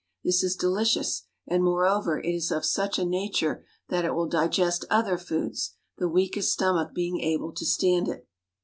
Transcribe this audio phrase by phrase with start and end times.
[0.23, 4.83] This is delicious; and, moreover, it is of such a nature that it will digest
[4.89, 8.27] other foods, the weakest stomach be ing able to stand it.